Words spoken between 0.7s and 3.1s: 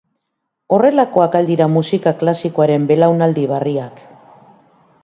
Horrelakoak al dira musika klasikoaren